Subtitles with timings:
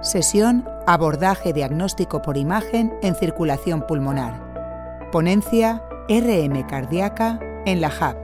[0.00, 5.10] Sesión Abordaje diagnóstico por imagen en circulación pulmonar.
[5.10, 8.16] Ponencia RM cardíaca en la HAP.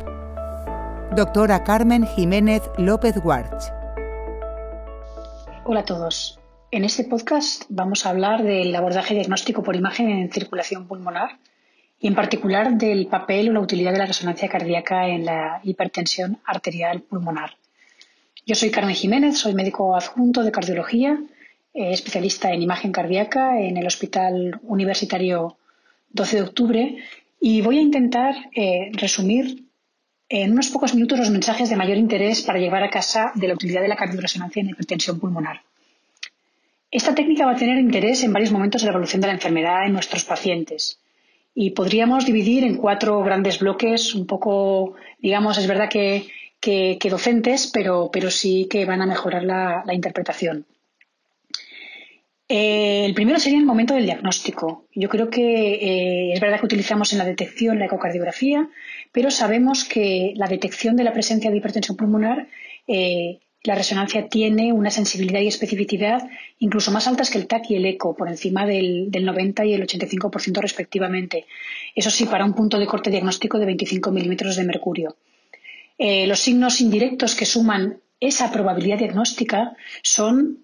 [1.17, 3.73] Doctora Carmen Jiménez López Warch.
[5.65, 6.39] Hola a todos.
[6.71, 11.41] En este podcast vamos a hablar del abordaje diagnóstico por imagen en circulación pulmonar
[11.99, 16.39] y en particular del papel o la utilidad de la resonancia cardíaca en la hipertensión
[16.45, 17.57] arterial pulmonar.
[18.47, 21.19] Yo soy Carmen Jiménez, soy médico adjunto de cardiología
[21.75, 25.57] especialista en imagen cardíaca en el Hospital Universitario
[26.11, 26.97] 12 de Octubre
[27.41, 29.65] y voy a intentar eh, resumir
[30.29, 33.55] en unos pocos minutos los mensajes de mayor interés para llevar a casa de la
[33.55, 35.63] utilidad de la cardioresonancia en hipertensión pulmonar.
[36.91, 39.85] Esta técnica va a tener interés en varios momentos de la evolución de la enfermedad
[39.85, 41.01] en nuestros pacientes
[41.57, 46.29] y podríamos dividir en cuatro grandes bloques, un poco, digamos, es verdad que,
[47.11, 50.67] docentes, pero, pero, sí que van a mejorar la interpretación.
[52.49, 54.87] Eh, el primero sería el momento del diagnóstico.
[54.95, 58.69] Yo creo que eh, es verdad que utilizamos en la detección la ecocardiografía,
[59.13, 62.49] pero sabemos que la detección de la presencia de hipertensión pulmonar,
[62.87, 67.77] eh, la resonancia tiene una sensibilidad y especificidad incluso más altas que el TAC y
[67.77, 71.47] el ECO, por encima del, 90 y el 85% respectivamente.
[71.95, 75.17] Eso sí, para un punto de corte diagnóstico de 25 milímetros de mercurio.
[75.99, 80.64] los signos indirectos que suman esa probabilidad diagnóstica son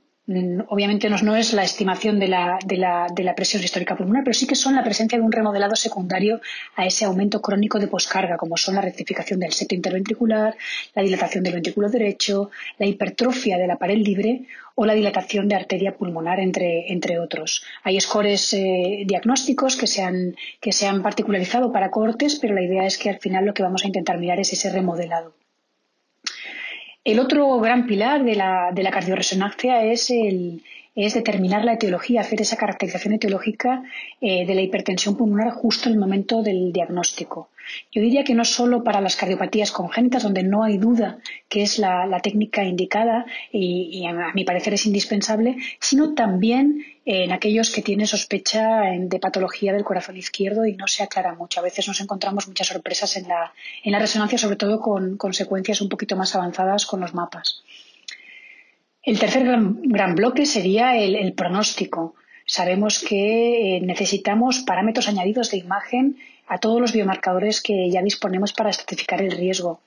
[0.69, 4.85] obviamente no, es la estimación de la, presión histórica pulmonar, pero sí que son la
[4.85, 6.41] presencia de un remodelado secundario
[6.77, 10.57] a ese aumento crónico de poscarga, como son la rectificación del septo interventricular,
[10.95, 14.43] la dilatación del ventrículo derecho, la hipertrofia de la pared libre
[14.77, 17.65] o la dilatación de arteria pulmonar, entre, otros.
[17.83, 22.63] Hay scores eh, diagnósticos que se, han, que se han particularizado para cortes, pero la
[22.63, 25.40] idea es que al final lo que vamos a intentar mirar es ese remodelado.
[27.05, 30.63] El otro gran pilar de la, de la cardioresonancia es, el,
[30.95, 33.85] es determinar la etiología, hacer esa caracterización etiológica
[34.21, 37.51] eh, de la hipertensión pulmonar justo en el momento del diagnóstico.
[37.93, 41.19] Yo diría que no solo para las cardiopatías congénitas, donde no hay duda
[41.49, 47.71] que es la, técnica indicada y, a mi parecer es indispensable, sino también en aquellos
[47.71, 51.61] que tienen sospecha de patología del corazón izquierdo y no se aclara mucho.
[51.61, 53.53] A veces nos encontramos muchas sorpresas en la,
[53.85, 57.63] en la resonancia, sobre todo con consecuencias un poquito más avanzadas con los mapas.
[59.03, 62.15] El tercer gran, bloque sería el, pronóstico.
[62.45, 68.53] Sabemos que eh, necesitamos parámetros añadidos de imagen a todos los biomarcadores que ya disponemos
[68.53, 69.81] para estratificar el riesgo.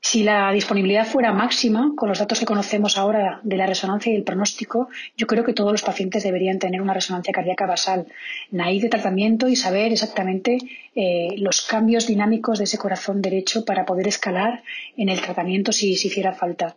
[0.00, 4.16] Si la disponibilidad fuera máxima, con los datos que conocemos ahora de la resonancia y
[4.16, 8.06] el pronóstico, yo creo que todos los pacientes deberían tener una resonancia cardíaca basal,
[8.50, 10.58] naive de tratamiento y saber exactamente
[10.94, 14.62] eh, los cambios dinámicos de ese corazón derecho para poder escalar
[14.96, 16.76] en el tratamiento si, si hiciera falta.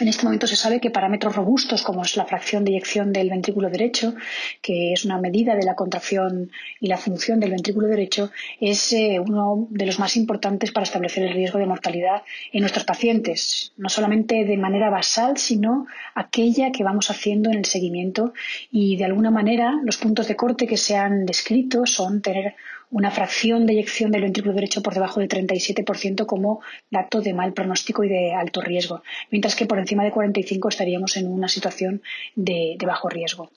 [0.00, 3.28] En este momento se sabe que parámetros robustos como es la fracción de eyección del
[3.28, 4.14] ventrículo derecho,
[4.62, 9.20] que es una medida de la contracción y la función del ventrículo derecho, es eh,
[9.20, 12.22] uno de los más importantes para establecer el riesgo de mortalidad
[12.52, 17.64] en nuestros pacientes, no solamente de manera basal, sino aquella que vamos haciendo en el
[17.66, 18.32] seguimiento.
[18.70, 22.54] Y de alguna manera los puntos de corte que se han descrito son tener
[22.92, 26.60] una fracción de eyección del ventrículo derecho por debajo del 37% como
[26.90, 31.16] dato de mal pronóstico y de alto riesgo, mientras que por encima de 45 estaríamos
[31.16, 32.02] en una situación
[32.36, 33.50] de, bajo riesgo.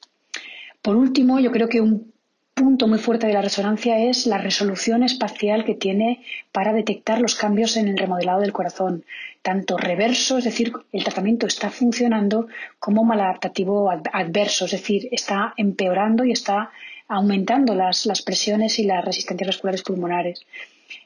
[0.81, 2.13] Por último, yo creo que un
[2.53, 6.23] punto muy fuerte de la resonancia es la resolución espacial que tiene
[6.53, 9.03] para detectar los cambios en el remodelado del corazón,
[9.41, 12.47] tanto reverso, es decir, el tratamiento está funcionando,
[12.79, 16.72] como maladaptativo adverso, es decir, está empeorando y está
[17.08, 20.46] aumentando las, presiones y las resistencias vasculares pulmonares.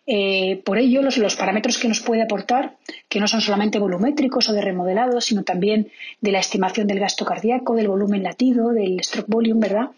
[0.06, 2.78] Eh, por ello, los, parámetros que nos puede aportar,
[3.08, 7.26] que no son solamente volumétricos o de remodelado, sino también de la estimación del gasto
[7.26, 9.92] cardíaco, del volumen latido, del stroke volume, ¿verdad?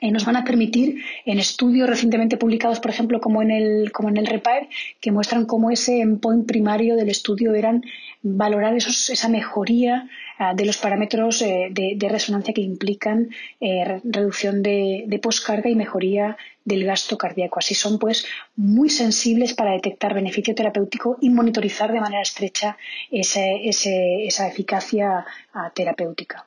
[0.00, 4.08] Eh, nos van a permitir en estudios recientemente publicados, por ejemplo, como en el, como
[4.08, 4.68] en el REPAIR,
[5.00, 7.82] que muestran cómo ese endpoint primario del estudio eran
[8.22, 10.08] valorar esa mejoría
[10.38, 13.30] ah, de los parámetros eh, de, resonancia que implican
[13.60, 17.58] eh, reducción de, de, poscarga y mejoría del gasto cardíaco.
[17.58, 18.26] Así son, pues,
[18.56, 22.76] muy sensibles para detectar beneficio terapéutico y monitorizar de manera estrecha
[23.10, 25.24] esa eficacia
[25.54, 26.46] ah, terapéutica.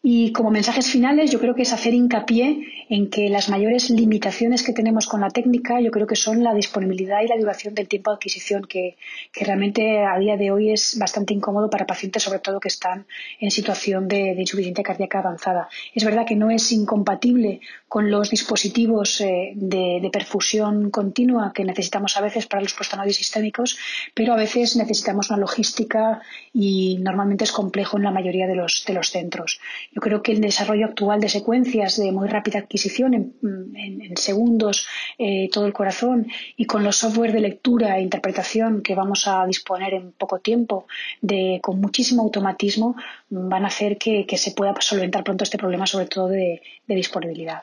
[0.00, 4.62] Y como mensajes finales, yo creo que es hacer hincapié en que las mayores limitaciones
[4.62, 7.88] que tenemos con la técnica, yo creo que son la disponibilidad y la duración del
[7.88, 8.96] tiempo de adquisición, que,
[9.34, 13.06] realmente a día de hoy es bastante incómodo para pacientes, sobre todo que están
[13.40, 15.68] en situación de, insuficiencia cardíaca avanzada.
[15.94, 22.16] Es verdad que no es incompatible con los dispositivos eh, de, perfusión continua que necesitamos
[22.16, 23.78] a veces para los prostanoides sistémicos,
[24.14, 26.22] pero a veces necesitamos una logística
[26.52, 29.60] y normalmente es complejo en la mayoría de los, de los centros.
[29.92, 34.86] Yo creo que el desarrollo actual de secuencias de muy rápida adquisición en, segundos,
[35.18, 36.26] eh, todo el corazón,
[36.56, 40.86] y con los software de lectura e interpretación que vamos a disponer en poco tiempo,
[41.20, 42.96] de, con muchísimo automatismo,
[43.30, 47.62] van a hacer que, se pueda solventar pronto este problema, sobre todo de, disponibilidad.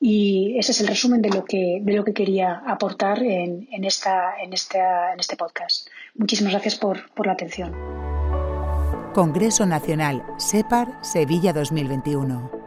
[0.00, 4.34] Y ese es el resumen de lo que, de lo que quería aportar en, esta,
[4.42, 5.88] en, esta, en este podcast.
[6.14, 7.74] Muchísimas gracias por, por la atención.
[9.12, 12.59] Congreso Nacional SEPAR Sevilla 2021.